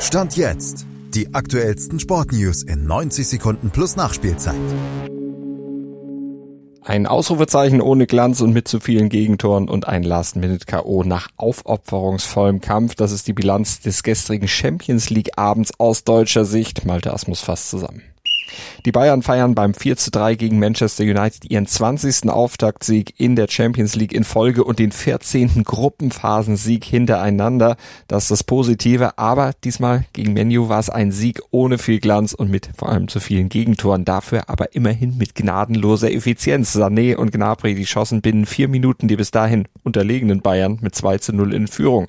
Stand 0.00 0.36
jetzt. 0.36 0.86
Die 1.14 1.34
aktuellsten 1.34 1.98
Sportnews 1.98 2.62
in 2.62 2.86
90 2.86 3.26
Sekunden 3.26 3.70
plus 3.70 3.96
Nachspielzeit. 3.96 4.54
Ein 6.82 7.06
Ausrufezeichen 7.06 7.80
ohne 7.80 8.06
Glanz 8.06 8.42
und 8.42 8.52
mit 8.52 8.68
zu 8.68 8.78
vielen 8.78 9.08
Gegentoren 9.08 9.68
und 9.68 9.88
ein 9.88 10.02
Last-Minute-K.O. 10.02 11.02
nach 11.02 11.28
aufopferungsvollem 11.36 12.60
Kampf. 12.60 12.94
Das 12.94 13.10
ist 13.10 13.26
die 13.26 13.32
Bilanz 13.32 13.80
des 13.80 14.02
gestrigen 14.02 14.48
Champions 14.48 15.08
League-Abends 15.08 15.72
aus 15.80 16.04
deutscher 16.04 16.44
Sicht. 16.44 16.84
Malte 16.84 17.12
Asmus 17.12 17.40
fasst 17.40 17.70
zusammen. 17.70 18.02
Die 18.86 18.92
Bayern 18.92 19.22
feiern 19.22 19.56
beim 19.56 19.74
4 19.74 19.96
zu 19.96 20.12
3 20.12 20.36
gegen 20.36 20.60
Manchester 20.60 21.02
United 21.02 21.50
ihren 21.50 21.66
20. 21.66 22.30
Auftaktsieg 22.30 23.14
in 23.18 23.34
der 23.34 23.48
Champions 23.48 23.96
League 23.96 24.12
in 24.12 24.22
Folge 24.22 24.62
und 24.62 24.78
den 24.78 24.92
14. 24.92 25.64
Gruppenphasensieg 25.64 26.84
hintereinander. 26.84 27.76
Das 28.06 28.24
ist 28.24 28.30
das 28.30 28.44
Positive, 28.44 29.18
aber 29.18 29.54
diesmal 29.64 30.04
gegen 30.12 30.34
Menu 30.34 30.68
war 30.68 30.78
es 30.78 30.88
ein 30.88 31.10
Sieg 31.10 31.40
ohne 31.50 31.78
viel 31.78 31.98
Glanz 31.98 32.32
und 32.32 32.48
mit 32.48 32.70
vor 32.78 32.88
allem 32.88 33.08
zu 33.08 33.18
vielen 33.18 33.48
Gegentoren. 33.48 34.04
Dafür 34.04 34.48
aber 34.48 34.76
immerhin 34.76 35.18
mit 35.18 35.34
gnadenloser 35.34 36.12
Effizienz. 36.12 36.76
Sané 36.76 37.16
und 37.16 37.32
Gnabry, 37.32 37.74
die 37.74 37.86
schossen 37.86 38.20
binnen 38.20 38.46
vier 38.46 38.68
Minuten 38.68 39.08
die 39.08 39.16
bis 39.16 39.32
dahin 39.32 39.66
unterlegenen 39.82 40.42
Bayern 40.42 40.78
mit 40.80 40.94
2 40.94 41.18
zu 41.18 41.32
0 41.32 41.54
in 41.54 41.66
Führung. 41.66 42.06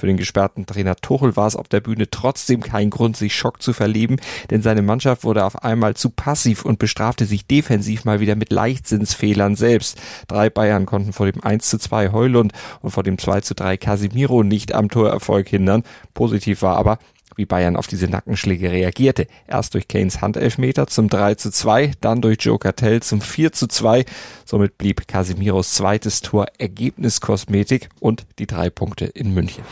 Für 0.00 0.06
den 0.06 0.16
gesperrten 0.16 0.64
Trainer 0.64 0.96
Tuchel 0.96 1.36
war 1.36 1.46
es 1.46 1.56
auf 1.56 1.68
der 1.68 1.80
Bühne 1.80 2.08
trotzdem 2.08 2.60
kein 2.60 2.88
Grund, 2.88 3.18
sich 3.18 3.34
Schock 3.34 3.60
zu 3.60 3.74
verleben, 3.74 4.16
denn 4.48 4.62
seine 4.62 4.80
Mannschaft 4.80 5.24
wurde 5.24 5.44
auf 5.44 5.62
einmal 5.62 5.92
zu 5.94 6.08
passiv 6.20 6.66
und 6.66 6.78
bestrafte 6.78 7.24
sich 7.24 7.46
defensiv 7.46 8.04
mal 8.04 8.20
wieder 8.20 8.36
mit 8.36 8.52
Leichtsinnsfehlern 8.52 9.56
selbst. 9.56 9.98
Drei 10.28 10.50
Bayern 10.50 10.84
konnten 10.84 11.14
vor 11.14 11.24
dem 11.24 11.42
1 11.42 11.70
zu 11.70 11.78
2 11.78 12.12
Heulund 12.12 12.52
und 12.82 12.90
vor 12.90 13.02
dem 13.02 13.16
2 13.16 13.40
zu 13.40 13.54
3 13.54 13.78
Casimiro 13.78 14.42
nicht 14.42 14.74
am 14.74 14.90
Torerfolg 14.90 15.48
hindern. 15.48 15.82
Positiv 16.12 16.60
war 16.60 16.76
aber, 16.76 16.98
wie 17.36 17.46
Bayern 17.46 17.76
auf 17.76 17.86
diese 17.86 18.06
Nackenschläge 18.06 18.70
reagierte. 18.70 19.28
Erst 19.46 19.72
durch 19.72 19.88
Kanes 19.88 20.20
Handelfmeter 20.20 20.88
zum 20.88 21.08
3 21.08 21.36
zu 21.36 21.50
2, 21.50 21.92
dann 22.02 22.20
durch 22.20 22.36
Joe 22.42 22.58
Cartell 22.58 23.00
zum 23.00 23.22
4 23.22 23.52
zu 23.52 23.66
2. 23.66 24.04
Somit 24.44 24.76
blieb 24.76 25.08
Casimiros 25.08 25.72
zweites 25.72 26.20
Tor 26.20 26.48
Ergebniskosmetik 26.58 27.88
und 27.98 28.26
die 28.38 28.46
drei 28.46 28.68
Punkte 28.68 29.06
in 29.06 29.32
München. 29.32 29.64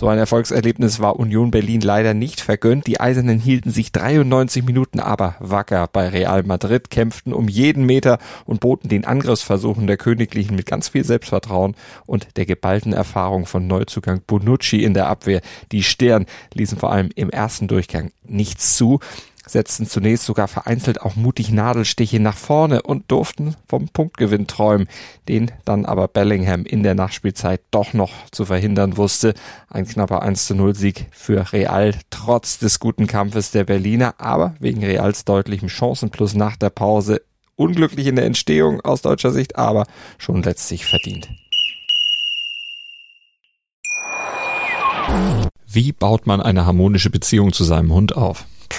So 0.00 0.08
ein 0.08 0.16
Erfolgserlebnis 0.16 1.00
war 1.00 1.20
Union 1.20 1.50
Berlin 1.50 1.82
leider 1.82 2.14
nicht 2.14 2.40
vergönnt. 2.40 2.86
Die 2.86 3.00
Eisernen 3.00 3.38
hielten 3.38 3.70
sich 3.70 3.92
93 3.92 4.64
Minuten 4.64 4.98
aber 4.98 5.34
wacker 5.40 5.90
bei 5.92 6.08
Real 6.08 6.42
Madrid, 6.42 6.88
kämpften 6.88 7.34
um 7.34 7.48
jeden 7.48 7.84
Meter 7.84 8.18
und 8.46 8.60
boten 8.60 8.88
den 8.88 9.04
Angriffsversuchen 9.04 9.86
der 9.86 9.98
Königlichen 9.98 10.56
mit 10.56 10.64
ganz 10.64 10.88
viel 10.88 11.04
Selbstvertrauen 11.04 11.76
und 12.06 12.38
der 12.38 12.46
geballten 12.46 12.94
Erfahrung 12.94 13.44
von 13.44 13.66
Neuzugang 13.66 14.22
Bonucci 14.26 14.82
in 14.82 14.94
der 14.94 15.06
Abwehr. 15.06 15.42
Die 15.70 15.82
Stern 15.82 16.24
ließen 16.54 16.78
vor 16.78 16.92
allem 16.92 17.10
im 17.14 17.28
ersten 17.28 17.68
Durchgang 17.68 18.10
nichts 18.24 18.78
zu 18.78 19.00
setzten 19.46 19.86
zunächst 19.86 20.24
sogar 20.24 20.48
vereinzelt 20.48 21.00
auch 21.00 21.16
mutig 21.16 21.50
Nadelstiche 21.50 22.20
nach 22.20 22.36
vorne 22.36 22.82
und 22.82 23.10
durften 23.10 23.56
vom 23.68 23.88
Punktgewinn 23.88 24.46
träumen, 24.46 24.88
den 25.28 25.50
dann 25.64 25.86
aber 25.86 26.08
Bellingham 26.08 26.64
in 26.64 26.82
der 26.82 26.94
Nachspielzeit 26.94 27.60
doch 27.70 27.92
noch 27.92 28.12
zu 28.30 28.44
verhindern 28.44 28.96
wusste. 28.96 29.34
Ein 29.68 29.86
knapper 29.86 30.22
1 30.22 30.46
zu 30.46 30.54
0 30.54 30.74
Sieg 30.74 31.06
für 31.10 31.52
Real, 31.52 31.94
trotz 32.10 32.58
des 32.58 32.80
guten 32.80 33.06
Kampfes 33.06 33.50
der 33.50 33.64
Berliner, 33.64 34.14
aber 34.18 34.54
wegen 34.60 34.84
Reals 34.84 35.24
deutlichem 35.24 35.68
Chancenplus 35.68 36.34
nach 36.34 36.56
der 36.56 36.70
Pause 36.70 37.22
unglücklich 37.56 38.06
in 38.06 38.16
der 38.16 38.24
Entstehung 38.24 38.80
aus 38.80 39.02
deutscher 39.02 39.32
Sicht, 39.32 39.56
aber 39.56 39.86
schon 40.18 40.42
letztlich 40.42 40.86
verdient. 40.86 41.28
Wie 45.66 45.92
baut 45.92 46.26
man 46.26 46.40
eine 46.40 46.66
harmonische 46.66 47.10
Beziehung 47.10 47.52
zu 47.52 47.64
seinem 47.64 47.92
Hund 47.92 48.16
auf? 48.16 48.46